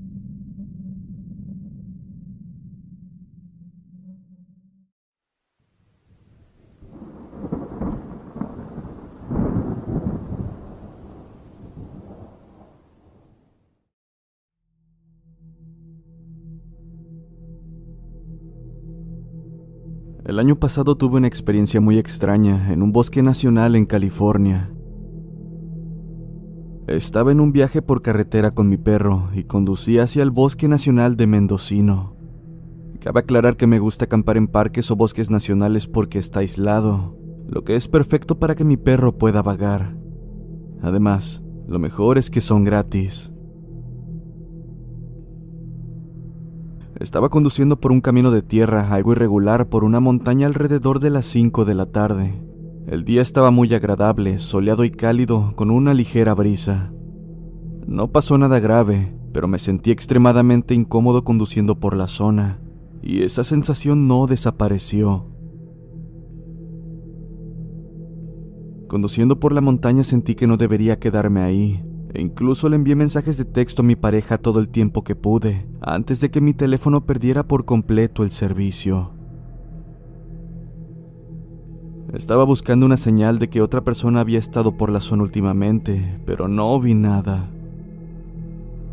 El 20.33 20.39
año 20.39 20.55
pasado 20.55 20.95
tuve 20.95 21.17
una 21.17 21.27
experiencia 21.27 21.79
muy 21.79 21.99
extraña 21.99 22.73
en 22.73 22.81
un 22.81 22.91
bosque 22.91 23.21
nacional 23.21 23.75
en 23.75 23.85
California. 23.85 24.73
Estaba 26.87 27.31
en 27.31 27.39
un 27.39 27.51
viaje 27.51 27.83
por 27.83 28.01
carretera 28.01 28.49
con 28.49 28.67
mi 28.67 28.77
perro 28.77 29.29
y 29.35 29.43
conducía 29.43 30.01
hacia 30.05 30.23
el 30.23 30.31
bosque 30.31 30.67
nacional 30.67 31.17
de 31.17 31.27
Mendocino. 31.27 32.15
Cabe 32.99 33.19
aclarar 33.19 33.57
que 33.57 33.67
me 33.67 33.77
gusta 33.77 34.05
acampar 34.05 34.37
en 34.37 34.47
parques 34.47 34.89
o 34.89 34.95
bosques 34.95 35.29
nacionales 35.29 35.85
porque 35.85 36.17
está 36.17 36.39
aislado, 36.39 37.15
lo 37.47 37.63
que 37.63 37.75
es 37.75 37.87
perfecto 37.87 38.39
para 38.39 38.55
que 38.55 38.65
mi 38.65 38.75
perro 38.75 39.19
pueda 39.19 39.43
vagar. 39.43 39.95
Además, 40.81 41.43
lo 41.67 41.77
mejor 41.77 42.17
es 42.17 42.31
que 42.31 42.41
son 42.41 42.63
gratis. 42.63 43.31
Estaba 47.03 47.27
conduciendo 47.27 47.81
por 47.81 47.91
un 47.91 47.99
camino 47.99 48.31
de 48.31 48.41
tierra 48.41 48.93
algo 48.93 49.11
irregular 49.11 49.67
por 49.67 49.83
una 49.83 49.99
montaña 49.99 50.47
alrededor 50.47 51.01
de 51.01 51.09
las 51.09 51.25
5 51.25 51.65
de 51.65 51.75
la 51.75 51.87
tarde. 51.87 52.41
El 52.87 53.03
día 53.03 53.21
estaba 53.21 53.51
muy 53.51 53.73
agradable, 53.73 54.39
soleado 54.39 54.85
y 54.85 54.89
cálido, 54.89 55.51
con 55.57 55.69
una 55.69 55.93
ligera 55.93 56.33
brisa. 56.33 56.93
No 57.85 58.13
pasó 58.13 58.37
nada 58.37 58.61
grave, 58.61 59.13
pero 59.33 59.49
me 59.49 59.57
sentí 59.57 59.91
extremadamente 59.91 60.75
incómodo 60.75 61.25
conduciendo 61.25 61.77
por 61.77 61.97
la 61.97 62.07
zona, 62.07 62.61
y 63.01 63.23
esa 63.23 63.43
sensación 63.43 64.07
no 64.07 64.25
desapareció. 64.25 65.27
Conduciendo 68.87 69.41
por 69.41 69.51
la 69.51 69.59
montaña 69.59 70.05
sentí 70.05 70.35
que 70.35 70.47
no 70.47 70.55
debería 70.55 70.99
quedarme 70.99 71.41
ahí, 71.41 71.83
e 72.13 72.21
incluso 72.21 72.69
le 72.69 72.75
envié 72.75 72.95
mensajes 72.95 73.37
de 73.37 73.45
texto 73.45 73.81
a 73.81 73.85
mi 73.85 73.95
pareja 73.95 74.37
todo 74.37 74.59
el 74.59 74.69
tiempo 74.69 75.03
que 75.03 75.15
pude, 75.15 75.65
antes 75.81 76.19
de 76.19 76.29
que 76.29 76.41
mi 76.41 76.53
teléfono 76.53 77.05
perdiera 77.05 77.43
por 77.47 77.65
completo 77.65 78.23
el 78.23 78.31
servicio. 78.31 79.11
Estaba 82.13 82.43
buscando 82.43 82.85
una 82.85 82.97
señal 82.97 83.39
de 83.39 83.49
que 83.49 83.61
otra 83.61 83.81
persona 83.81 84.19
había 84.19 84.37
estado 84.37 84.77
por 84.77 84.91
la 84.91 85.01
zona 85.01 85.23
últimamente, 85.23 86.19
pero 86.27 86.47
no 86.47 86.79
vi 86.79 86.93
nada. 86.93 87.49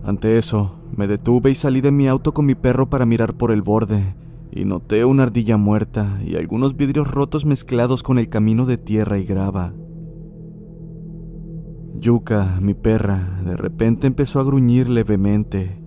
Ante 0.02 0.38
eso, 0.38 0.76
me 0.96 1.06
detuve 1.06 1.50
y 1.50 1.54
salí 1.54 1.82
de 1.82 1.90
mi 1.90 2.08
auto 2.08 2.32
con 2.32 2.46
mi 2.46 2.54
perro 2.54 2.88
para 2.88 3.04
mirar 3.04 3.34
por 3.34 3.50
el 3.50 3.60
borde, 3.60 4.14
y 4.50 4.64
noté 4.64 5.04
una 5.04 5.24
ardilla 5.24 5.58
muerta 5.58 6.18
y 6.24 6.36
algunos 6.36 6.76
vidrios 6.76 7.10
rotos 7.10 7.44
mezclados 7.44 8.02
con 8.02 8.18
el 8.18 8.28
camino 8.28 8.64
de 8.64 8.78
tierra 8.78 9.18
y 9.18 9.24
grava. 9.24 9.74
Yuka, 11.99 12.59
mi 12.61 12.75
perra, 12.75 13.40
de 13.44 13.56
repente 13.56 14.06
empezó 14.06 14.40
a 14.40 14.44
gruñir 14.44 14.88
levemente. 14.88 15.82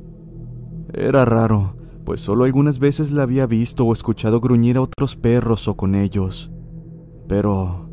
Era 0.94 1.26
raro, 1.26 1.76
pues 2.06 2.22
solo 2.22 2.44
algunas 2.44 2.80
veces 2.80 3.12
la 3.12 3.24
había 3.24 3.46
visto 3.46 3.86
o 3.86 3.94
escuchado 3.94 4.40
gruñir 4.42 4.78
a 4.78 4.82
otros 4.82 5.16
perros 5.16 5.68
o 5.68 5.76
con 5.76 5.96
ellos. 5.96 6.52
Pero 7.28 7.90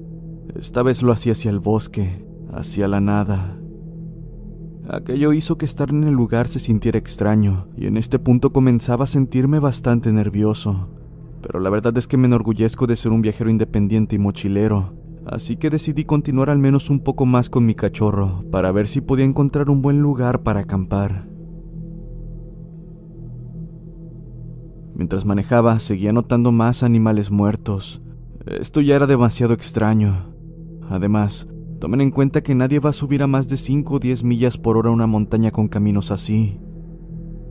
esta 0.58 0.82
vez 0.82 1.02
lo 1.02 1.12
hacía 1.12 1.32
hacia 1.32 1.50
el 1.50 1.60
bosque, 1.60 2.26
hacia 2.52 2.88
la 2.88 3.00
nada. 3.00 3.56
Aquello 4.88 5.32
hizo 5.32 5.56
que 5.56 5.66
estar 5.66 5.90
en 5.90 6.04
el 6.04 6.14
lugar 6.14 6.48
se 6.48 6.58
sintiera 6.58 6.98
extraño, 6.98 7.68
y 7.76 7.86
en 7.86 7.96
este 7.96 8.18
punto 8.18 8.52
comenzaba 8.52 9.04
a 9.04 9.08
sentirme 9.08 9.60
bastante 9.60 10.12
nervioso. 10.12 10.88
Pero 11.42 11.60
la 11.60 11.70
verdad 11.70 11.96
es 11.96 12.08
que 12.08 12.16
me 12.16 12.26
enorgullezco 12.26 12.86
de 12.86 12.96
ser 12.96 13.12
un 13.12 13.22
viajero 13.22 13.50
independiente 13.50 14.16
y 14.16 14.18
mochilero, 14.18 14.92
así 15.30 15.56
que 15.56 15.70
decidí 15.70 16.04
continuar 16.04 16.50
al 16.50 16.58
menos 16.58 16.90
un 16.90 17.00
poco 17.00 17.24
más 17.24 17.48
con 17.48 17.64
mi 17.64 17.76
cachorro, 17.76 18.44
para 18.50 18.72
ver 18.72 18.88
si 18.88 19.00
podía 19.00 19.24
encontrar 19.24 19.70
un 19.70 19.80
buen 19.80 20.00
lugar 20.02 20.42
para 20.42 20.60
acampar. 20.60 21.28
Mientras 24.92 25.24
manejaba, 25.24 25.78
seguía 25.78 26.12
notando 26.12 26.50
más 26.50 26.82
animales 26.82 27.30
muertos. 27.30 28.02
Esto 28.44 28.80
ya 28.80 28.96
era 28.96 29.06
demasiado 29.06 29.54
extraño. 29.54 30.34
Además, 30.90 31.46
tomen 31.78 32.00
en 32.00 32.10
cuenta 32.10 32.42
que 32.42 32.56
nadie 32.56 32.80
va 32.80 32.90
a 32.90 32.92
subir 32.92 33.22
a 33.22 33.28
más 33.28 33.46
de 33.46 33.56
5 33.56 33.94
o 33.94 33.98
10 34.00 34.24
millas 34.24 34.58
por 34.58 34.76
hora 34.76 34.90
una 34.90 35.06
montaña 35.06 35.52
con 35.52 35.68
caminos 35.68 36.10
así. 36.10 36.58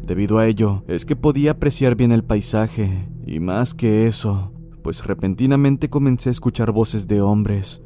Debido 0.06 0.38
a 0.38 0.48
ello, 0.48 0.84
es 0.88 1.06
que 1.06 1.16
podía 1.16 1.52
apreciar 1.52 1.96
bien 1.96 2.12
el 2.12 2.26
paisaje, 2.26 3.08
y 3.26 3.40
más 3.40 3.74
que 3.74 4.06
eso, 4.08 4.52
pues 4.90 5.06
repentinamente 5.06 5.88
comencé 5.88 6.30
a 6.30 6.32
escuchar 6.32 6.72
voces 6.72 7.06
de 7.06 7.22
hombres. 7.22 7.84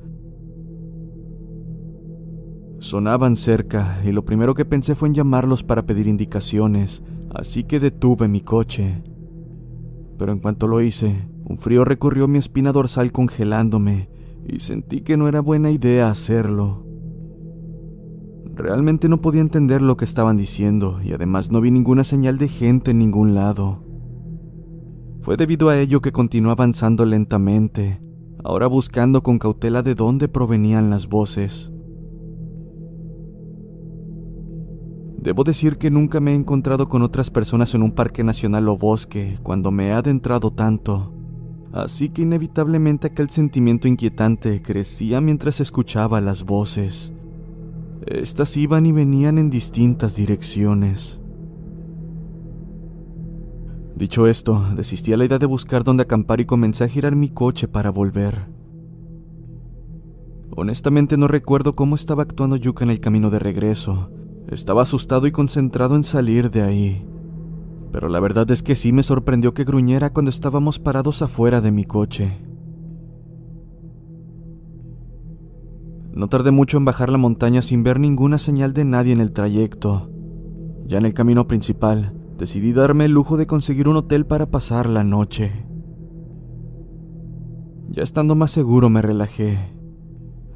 Sonaban 2.79 3.35
cerca, 3.35 4.01
y 4.05 4.13
lo 4.13 4.23
primero 4.23 4.53
que 4.53 4.63
pensé 4.63 4.95
fue 4.95 5.09
en 5.09 5.15
llamarlos 5.15 5.63
para 5.63 5.85
pedir 5.85 6.07
indicaciones, 6.07 7.03
así 7.35 7.65
que 7.65 7.81
detuve 7.81 8.29
mi 8.29 8.39
coche 8.39 9.03
pero 10.17 10.31
en 10.31 10.39
cuanto 10.39 10.67
lo 10.67 10.79
hice, 10.79 11.27
un 11.43 11.57
frío 11.57 11.83
recorrió 11.83 12.29
mi 12.29 12.37
espina 12.37 12.71
dorsal 12.71 13.11
congelándome 13.11 14.09
y 14.47 14.59
sentí 14.59 15.01
que 15.01 15.17
no 15.17 15.27
era 15.27 15.41
buena 15.41 15.71
idea 15.71 16.09
hacerlo. 16.09 16.85
Realmente 18.55 19.09
no 19.09 19.19
podía 19.19 19.41
entender 19.41 19.81
lo 19.81 19.97
que 19.97 20.05
estaban 20.05 20.37
diciendo 20.37 21.01
y 21.03 21.11
además 21.11 21.51
no 21.51 21.59
vi 21.59 21.69
ninguna 21.69 22.05
señal 22.05 22.37
de 22.37 22.47
gente 22.47 22.91
en 22.91 22.99
ningún 22.99 23.35
lado. 23.35 23.82
Fue 25.23 25.37
debido 25.37 25.69
a 25.69 25.79
ello 25.79 26.01
que 26.01 26.11
continué 26.11 26.51
avanzando 26.51 27.05
lentamente, 27.05 28.01
ahora 28.43 28.67
buscando 28.67 29.23
con 29.23 29.39
cautela 29.39 29.81
de 29.81 29.95
dónde 29.95 30.27
provenían 30.27 30.89
las 30.89 31.07
voces. 31.07 31.71
Debo 35.17 35.45
decir 35.45 35.77
que 35.77 35.89
nunca 35.89 36.19
me 36.19 36.33
he 36.33 36.35
encontrado 36.35 36.89
con 36.89 37.03
otras 37.03 37.31
personas 37.31 37.73
en 37.73 37.83
un 37.83 37.93
parque 37.93 38.25
nacional 38.25 38.67
o 38.67 38.77
bosque 38.77 39.39
cuando 39.43 39.71
me 39.71 39.87
he 39.87 39.91
adentrado 39.93 40.51
tanto, 40.51 41.13
así 41.71 42.09
que 42.09 42.23
inevitablemente 42.23 43.07
aquel 43.07 43.29
sentimiento 43.29 43.87
inquietante 43.87 44.61
crecía 44.61 45.21
mientras 45.21 45.61
escuchaba 45.61 46.19
las 46.19 46.43
voces. 46.43 47.13
Estas 48.05 48.57
iban 48.57 48.85
y 48.85 48.91
venían 48.91 49.37
en 49.37 49.49
distintas 49.49 50.17
direcciones. 50.17 51.17
Dicho 53.95 54.27
esto, 54.27 54.65
desistí 54.75 55.13
a 55.13 55.17
la 55.17 55.25
idea 55.25 55.37
de 55.37 55.45
buscar 55.45 55.83
dónde 55.83 56.03
acampar 56.03 56.39
y 56.39 56.45
comencé 56.45 56.83
a 56.83 56.87
girar 56.87 57.15
mi 57.15 57.29
coche 57.29 57.67
para 57.67 57.91
volver. 57.91 58.47
Honestamente 60.55 61.15
no 61.17 61.27
recuerdo 61.27 61.73
cómo 61.73 61.95
estaba 61.95 62.23
actuando 62.23 62.55
Yuka 62.55 62.83
en 62.83 62.89
el 62.91 62.99
camino 62.99 63.29
de 63.29 63.39
regreso, 63.39 64.09
estaba 64.49 64.83
asustado 64.83 65.27
y 65.27 65.31
concentrado 65.31 65.95
en 65.95 66.03
salir 66.03 66.49
de 66.49 66.61
ahí. 66.63 67.07
Pero 67.91 68.09
la 68.09 68.19
verdad 68.19 68.49
es 68.49 68.63
que 68.63 68.75
sí 68.75 68.91
me 68.91 69.03
sorprendió 69.03 69.53
que 69.53 69.63
gruñera 69.63 70.11
cuando 70.11 70.29
estábamos 70.29 70.79
parados 70.79 71.21
afuera 71.21 71.61
de 71.61 71.71
mi 71.71 71.85
coche. 71.85 72.39
No 76.13 76.29
tardé 76.29 76.51
mucho 76.51 76.77
en 76.77 76.85
bajar 76.85 77.11
la 77.11 77.17
montaña 77.17 77.61
sin 77.61 77.83
ver 77.83 77.99
ninguna 77.99 78.37
señal 78.37 78.73
de 78.73 78.85
nadie 78.85 79.13
en 79.13 79.21
el 79.21 79.31
trayecto. 79.31 80.09
Ya 80.85 80.97
en 80.97 81.05
el 81.05 81.13
camino 81.13 81.47
principal, 81.47 82.13
decidí 82.43 82.73
darme 82.73 83.05
el 83.05 83.13
lujo 83.13 83.37
de 83.37 83.47
conseguir 83.47 83.87
un 83.87 83.95
hotel 83.95 84.25
para 84.25 84.51
pasar 84.51 84.89
la 84.89 85.05
noche. 85.05 85.65
Ya 87.87 88.03
estando 88.03 88.35
más 88.35 88.51
seguro 88.51 88.89
me 88.89 89.01
relajé. 89.01 89.57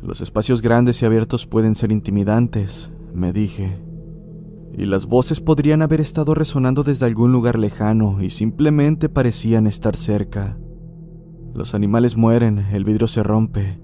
Los 0.02 0.20
espacios 0.20 0.62
grandes 0.62 1.02
y 1.02 1.06
abiertos 1.06 1.48
pueden 1.48 1.76
ser 1.76 1.94
intimidantes, 1.94 2.92
me 3.14 3.32
dije. 3.32 3.82
Y 4.78 4.84
las 4.84 5.06
voces 5.06 5.40
podrían 5.40 5.82
haber 5.82 6.02
estado 6.02 6.36
resonando 6.36 6.84
desde 6.84 7.06
algún 7.06 7.32
lugar 7.32 7.58
lejano 7.58 8.22
y 8.22 8.32
simplemente 8.32 9.08
parecían 9.08 9.66
estar 9.66 9.96
cerca. 9.96 10.58
Los 11.54 11.74
animales 11.74 12.18
mueren, 12.18 12.66
el 12.74 12.84
vidrio 12.84 13.08
se 13.08 13.24
rompe, 13.24 13.80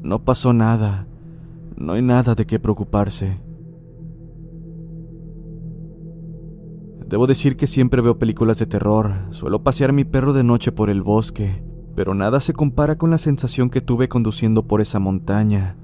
no 0.00 0.24
pasó 0.24 0.52
nada, 0.52 1.08
no 1.76 1.94
hay 1.94 2.02
nada 2.02 2.36
de 2.36 2.46
qué 2.46 2.60
preocuparse. 2.60 3.47
Debo 7.08 7.26
decir 7.26 7.56
que 7.56 7.66
siempre 7.66 8.02
veo 8.02 8.18
películas 8.18 8.58
de 8.58 8.66
terror, 8.66 9.14
suelo 9.30 9.62
pasear 9.62 9.94
mi 9.94 10.04
perro 10.04 10.34
de 10.34 10.44
noche 10.44 10.72
por 10.72 10.90
el 10.90 11.02
bosque, 11.02 11.62
pero 11.94 12.14
nada 12.14 12.38
se 12.38 12.52
compara 12.52 12.98
con 12.98 13.10
la 13.10 13.16
sensación 13.16 13.70
que 13.70 13.80
tuve 13.80 14.10
conduciendo 14.10 14.66
por 14.66 14.82
esa 14.82 14.98
montaña. 14.98 15.76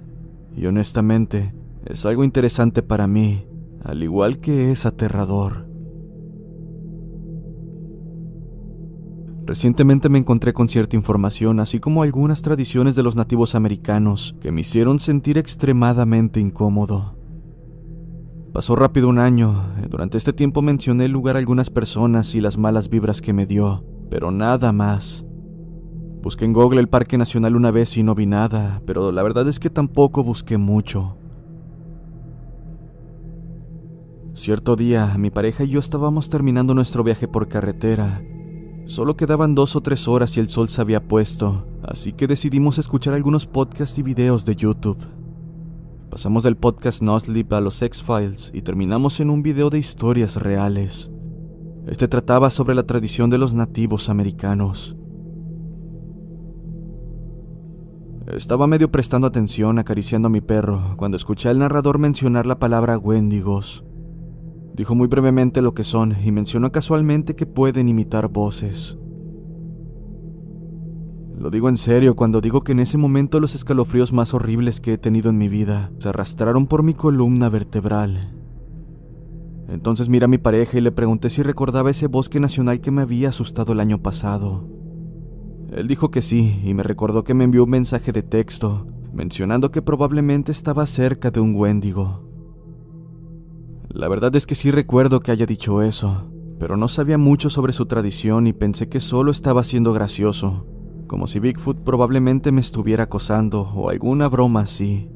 Y 0.55 0.67
honestamente, 0.67 1.55
es 1.87 2.05
algo 2.05 2.25
interesante 2.25 2.83
para 2.83 3.07
mí, 3.07 3.47
al 3.83 4.03
igual 4.03 4.39
que 4.39 4.71
es 4.71 4.85
aterrador. 4.85 5.67
Recientemente 9.47 10.11
me 10.11 10.19
encontré 10.19 10.53
con 10.53 10.69
cierta 10.69 10.95
información, 10.95 11.59
así 11.59 11.81
como 11.81 12.03
algunas 12.03 12.43
tradiciones 12.43 12.97
de 12.97 13.03
los 13.03 13.17
nativos 13.17 13.55
americanos, 13.55 14.37
que 14.41 14.53
me 14.53 14.61
hicieron 14.61 14.99
sentir 14.99 15.39
extremadamente 15.39 16.39
incómodo. 16.39 17.24
Pasó 18.55 18.77
rápido 18.77 19.09
un 19.09 19.19
año, 19.19 19.65
durante 19.91 20.17
este 20.17 20.33
tiempo 20.33 20.63
mencioné 20.63 21.07
el 21.07 21.11
lugar 21.11 21.35
a 21.35 21.41
algunas 21.41 21.71
personas 21.71 22.37
y 22.37 22.41
las 22.41 22.57
malas 22.57 22.89
vibras 22.89 23.21
que 23.21 23.33
me 23.33 23.47
dio, 23.47 23.85
pero 24.11 24.31
nada 24.31 24.71
más. 24.71 25.25
Busqué 26.23 26.45
en 26.45 26.53
Google 26.53 26.79
el 26.79 26.89
Parque 26.89 27.19
Nacional 27.19 27.57
una 27.57 27.73
vez 27.73 27.97
y 27.97 28.05
no 28.05 28.15
vi 28.15 28.27
nada, 28.27 28.81
pero 28.87 29.11
la 29.11 29.25
verdad 29.25 29.49
es 29.49 29.59
que 29.59 29.71
tampoco 29.71 30.23
busqué 30.23 30.57
mucho. 30.57 31.17
Cierto 34.35 34.77
día, 34.77 35.17
mi 35.19 35.31
pareja 35.31 35.65
y 35.65 35.71
yo 35.71 35.81
estábamos 35.81 36.29
terminando 36.29 36.75
nuestro 36.75 37.03
viaje 37.03 37.27
por 37.27 37.49
carretera. 37.49 38.23
Solo 38.87 39.17
quedaban 39.17 39.57
dos 39.57 39.75
o 39.75 39.81
tres 39.81 40.07
horas 40.07 40.37
y 40.37 40.41
el 40.41 40.49
sol 40.49 40.69
se 40.69 40.81
había 40.81 41.09
puesto, 41.09 41.67
así 41.83 42.13
que 42.13 42.29
decidimos 42.29 42.79
escuchar 42.79 43.15
algunos 43.15 43.49
podcasts 43.49 43.99
y 43.99 44.05
videos 44.05 44.45
de 44.45 44.55
YouTube. 44.55 45.24
Pasamos 46.11 46.43
del 46.43 46.57
podcast 46.57 47.03
No 47.03 47.19
Sleep 47.19 47.53
a 47.53 47.61
los 47.61 47.83
X-Files 47.83 48.51
y 48.55 48.63
terminamos 48.63 49.19
en 49.21 49.31
un 49.31 49.43
video 49.43 49.71
de 49.71 49.79
historias 49.79 50.37
reales. 50.37 51.11
Este 51.87 52.09
trataba 52.09 52.51
sobre 52.51 52.75
la 52.75 52.85
tradición 52.85 53.31
de 53.31 53.39
los 53.39 53.55
nativos 53.55 54.09
americanos. 54.09 54.97
Estaba 58.29 58.67
medio 58.67 58.91
prestando 58.91 59.27
atención 59.27 59.79
acariciando 59.79 60.27
a 60.27 60.31
mi 60.31 60.41
perro 60.41 60.95
cuando 60.97 61.17
escuché 61.17 61.49
al 61.49 61.59
narrador 61.59 61.99
mencionar 61.99 62.47
la 62.47 62.59
palabra 62.59 62.97
Wendigos. 62.97 63.85
Dijo 64.75 64.95
muy 64.95 65.09
brevemente 65.09 65.63
lo 65.63 65.75
que 65.75 65.85
son 65.85 66.17
y 66.25 66.33
mencionó 66.33 66.73
casualmente 66.73 67.37
que 67.37 67.47
pueden 67.47 67.89
imitar 67.89 68.29
voces. 68.29 68.97
Lo 71.39 71.51
digo 71.51 71.69
en 71.69 71.77
serio 71.77 72.15
cuando 72.15 72.41
digo 72.41 72.63
que 72.63 72.73
en 72.73 72.81
ese 72.81 72.97
momento 72.97 73.41
los 73.41 73.55
escalofríos 73.55 74.13
más 74.13 74.35
horribles 74.35 74.81
que 74.81 74.93
he 74.93 74.99
tenido 74.99 75.31
en 75.31 75.39
mi 75.39 75.49
vida 75.49 75.91
se 75.99 76.09
arrastraron 76.09 76.67
por 76.67 76.83
mi 76.83 76.95
columna 76.95 77.49
vertebral. 77.49 78.35
Entonces 79.69 80.09
miré 80.09 80.27
a 80.27 80.29
mi 80.29 80.39
pareja 80.39 80.79
y 80.79 80.81
le 80.81 80.93
pregunté 80.93 81.31
si 81.31 81.43
recordaba 81.43 81.91
ese 81.91 82.07
bosque 82.07 82.39
nacional 82.39 82.81
que 82.81 82.91
me 82.91 83.03
había 83.03 83.31
asustado 83.31 83.73
el 83.73 83.81
año 83.81 84.01
pasado. 84.01 84.69
Él 85.73 85.89
dijo 85.89 86.11
que 86.11 86.23
sí 86.23 86.61
y 86.65 86.73
me 86.75 86.85
recordó 86.85 87.25
que 87.25 87.35
me 87.35 87.45
envió 87.45 87.65
un 87.65 87.71
mensaje 87.71 88.13
de 88.13 88.23
texto 88.23 88.87
mencionando 89.13 89.71
que 89.71 89.83
probablemente 89.83 90.53
estaba 90.53 90.87
cerca 90.87 91.31
de 91.31 91.41
un 91.41 91.55
Wendigo. 91.55 92.29
La 93.89 94.09
verdad 94.09 94.35
es 94.37 94.47
que 94.47 94.55
sí 94.55 94.71
recuerdo 94.71 95.21
que 95.21 95.31
haya 95.31 95.47
dicho 95.47 95.83
eso, 95.83 96.31
pero 96.59 96.77
no 96.77 96.89
sabía 96.89 97.19
mucho 97.19 97.49
sobre 97.49 97.73
su 97.73 97.87
tradición 97.87 98.47
y 98.47 98.53
pensé 98.53 98.89
que 98.89 99.01
solo 99.01 99.31
estaba 99.31 99.63
siendo 99.63 99.93
gracioso, 99.93 100.67
como 101.07 101.27
si 101.27 101.41
Bigfoot 101.41 101.81
probablemente 101.85 102.53
me 102.53 102.61
estuviera 102.61 103.05
acosando 103.05 103.63
o 103.63 103.91
alguna 103.91 104.29
broma 104.29 104.61
así. 104.61 105.11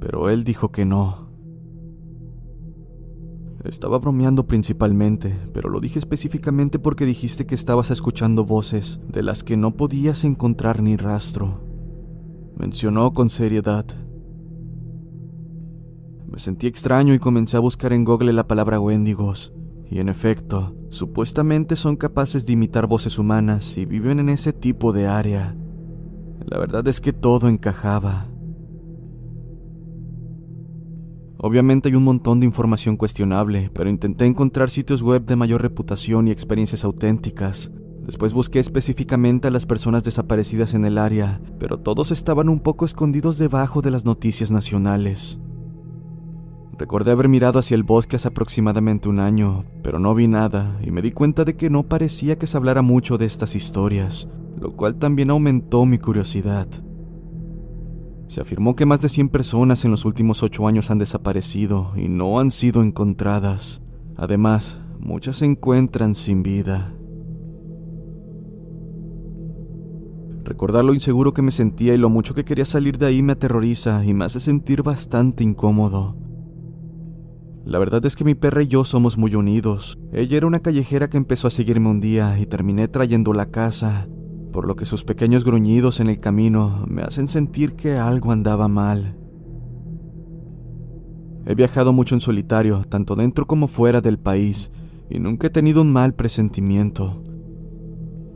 Pero 0.00 0.30
él 0.30 0.44
dijo 0.44 0.70
que 0.70 0.84
no. 0.84 1.30
Estaba 3.64 3.98
bromeando 3.98 4.46
principalmente, 4.46 5.38
pero 5.52 5.68
lo 5.68 5.80
dije 5.80 5.98
específicamente 5.98 6.78
porque 6.78 7.04
dijiste 7.04 7.44
que 7.44 7.54
estabas 7.54 7.90
escuchando 7.90 8.46
voces 8.46 9.00
de 9.06 9.22
las 9.22 9.44
que 9.44 9.58
no 9.58 9.76
podías 9.76 10.24
encontrar 10.24 10.82
ni 10.82 10.96
rastro. 10.96 11.60
Mencionó 12.56 13.12
con 13.12 13.28
seriedad. 13.28 13.84
Me 16.26 16.38
sentí 16.38 16.66
extraño 16.66 17.12
y 17.12 17.18
comencé 17.18 17.58
a 17.58 17.60
buscar 17.60 17.92
en 17.92 18.04
Google 18.04 18.32
la 18.32 18.46
palabra 18.46 18.80
Wendigos. 18.80 19.52
Y 19.90 19.98
en 19.98 20.08
efecto, 20.08 20.74
supuestamente 20.90 21.76
son 21.76 21.96
capaces 21.96 22.44
de 22.44 22.52
imitar 22.52 22.86
voces 22.86 23.18
humanas 23.18 23.78
y 23.78 23.86
viven 23.86 24.20
en 24.20 24.28
ese 24.28 24.52
tipo 24.52 24.92
de 24.92 25.06
área. 25.06 25.56
La 26.44 26.58
verdad 26.58 26.86
es 26.88 27.00
que 27.00 27.12
todo 27.12 27.48
encajaba. 27.48 28.26
Obviamente 31.38 31.88
hay 31.88 31.94
un 31.94 32.04
montón 32.04 32.38
de 32.40 32.46
información 32.46 32.98
cuestionable, 32.98 33.70
pero 33.72 33.88
intenté 33.88 34.26
encontrar 34.26 34.68
sitios 34.68 35.02
web 35.02 35.24
de 35.24 35.36
mayor 35.36 35.62
reputación 35.62 36.28
y 36.28 36.30
experiencias 36.30 36.84
auténticas. 36.84 37.70
Después 38.04 38.34
busqué 38.34 38.58
específicamente 38.58 39.48
a 39.48 39.50
las 39.50 39.64
personas 39.64 40.04
desaparecidas 40.04 40.74
en 40.74 40.84
el 40.84 40.98
área, 40.98 41.40
pero 41.58 41.78
todos 41.78 42.10
estaban 42.10 42.48
un 42.48 42.60
poco 42.60 42.84
escondidos 42.84 43.38
debajo 43.38 43.80
de 43.80 43.90
las 43.90 44.04
noticias 44.04 44.50
nacionales. 44.50 45.38
Recordé 46.80 47.10
haber 47.10 47.28
mirado 47.28 47.58
hacia 47.58 47.74
el 47.74 47.82
bosque 47.82 48.16
hace 48.16 48.28
aproximadamente 48.28 49.10
un 49.10 49.20
año, 49.20 49.66
pero 49.82 49.98
no 49.98 50.14
vi 50.14 50.28
nada 50.28 50.80
y 50.82 50.90
me 50.90 51.02
di 51.02 51.12
cuenta 51.12 51.44
de 51.44 51.54
que 51.54 51.68
no 51.68 51.82
parecía 51.82 52.38
que 52.38 52.46
se 52.46 52.56
hablara 52.56 52.80
mucho 52.80 53.18
de 53.18 53.26
estas 53.26 53.54
historias, 53.54 54.30
lo 54.58 54.74
cual 54.74 54.94
también 54.94 55.28
aumentó 55.28 55.84
mi 55.84 55.98
curiosidad. 55.98 56.66
Se 58.28 58.40
afirmó 58.40 58.76
que 58.76 58.86
más 58.86 59.02
de 59.02 59.10
100 59.10 59.28
personas 59.28 59.84
en 59.84 59.90
los 59.90 60.06
últimos 60.06 60.42
ocho 60.42 60.66
años 60.66 60.90
han 60.90 60.96
desaparecido 60.96 61.92
y 61.96 62.08
no 62.08 62.40
han 62.40 62.50
sido 62.50 62.82
encontradas. 62.82 63.82
Además, 64.16 64.80
muchas 64.98 65.36
se 65.36 65.44
encuentran 65.44 66.14
sin 66.14 66.42
vida. 66.42 66.94
Recordar 70.44 70.86
lo 70.86 70.94
inseguro 70.94 71.34
que 71.34 71.42
me 71.42 71.50
sentía 71.50 71.92
y 71.92 71.98
lo 71.98 72.08
mucho 72.08 72.34
que 72.34 72.46
quería 72.46 72.64
salir 72.64 72.96
de 72.96 73.04
ahí 73.04 73.22
me 73.22 73.34
aterroriza 73.34 74.02
y 74.02 74.14
me 74.14 74.24
hace 74.24 74.40
sentir 74.40 74.82
bastante 74.82 75.44
incómodo. 75.44 76.29
La 77.70 77.78
verdad 77.78 78.04
es 78.04 78.16
que 78.16 78.24
mi 78.24 78.34
perra 78.34 78.64
y 78.64 78.66
yo 78.66 78.84
somos 78.84 79.16
muy 79.16 79.36
unidos. 79.36 79.96
Ella 80.12 80.38
era 80.38 80.48
una 80.48 80.58
callejera 80.58 81.08
que 81.08 81.16
empezó 81.16 81.46
a 81.46 81.52
seguirme 81.52 81.88
un 81.88 82.00
día 82.00 82.36
y 82.40 82.46
terminé 82.46 82.88
trayéndola 82.88 83.44
a 83.44 83.50
casa, 83.52 84.08
por 84.52 84.66
lo 84.66 84.74
que 84.74 84.84
sus 84.84 85.04
pequeños 85.04 85.44
gruñidos 85.44 86.00
en 86.00 86.08
el 86.08 86.18
camino 86.18 86.84
me 86.88 87.02
hacen 87.02 87.28
sentir 87.28 87.76
que 87.76 87.96
algo 87.96 88.32
andaba 88.32 88.66
mal. 88.66 89.16
He 91.46 91.54
viajado 91.54 91.92
mucho 91.92 92.16
en 92.16 92.20
solitario, 92.20 92.82
tanto 92.88 93.14
dentro 93.14 93.46
como 93.46 93.68
fuera 93.68 94.00
del 94.00 94.18
país, 94.18 94.72
y 95.08 95.20
nunca 95.20 95.46
he 95.46 95.50
tenido 95.50 95.82
un 95.82 95.92
mal 95.92 96.14
presentimiento. 96.14 97.22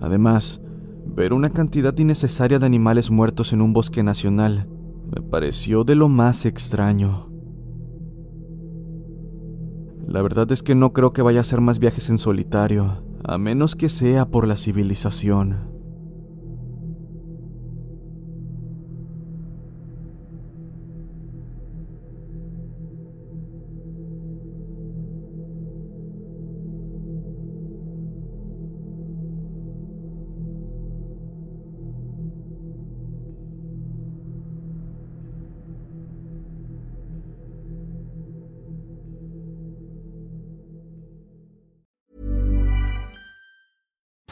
Además, 0.01 0.61
ver 1.07 1.33
una 1.33 1.51
cantidad 1.51 1.99
innecesaria 1.99 2.61
de 2.61 2.67
animales 2.67 3.11
muertos 3.11 3.53
en 3.53 3.63
un 3.63 3.73
bosque 3.73 4.05
nacional 4.05 4.69
me 5.13 5.21
pareció 5.23 5.83
de 5.83 5.97
lo 5.97 6.09
más 6.09 6.47
extraño. 6.47 7.34
La 10.07 10.23
verdad 10.23 10.51
es 10.53 10.63
que 10.63 10.75
no 10.75 10.93
creo 10.93 11.13
que 11.13 11.23
vaya 11.23 11.39
a 11.39 11.43
hacer 11.43 11.61
más 11.61 11.79
viajes 11.79 12.09
en 12.11 12.19
solitario, 12.19 13.03
a 13.25 13.39
menos 13.39 13.75
que 13.75 13.89
sea 13.89 14.27
por 14.27 14.47
la 14.47 14.57
civilización. 14.57 15.74